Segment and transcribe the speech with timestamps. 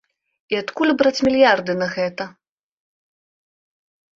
[0.53, 2.29] І адкуль браць мільярды на гэта.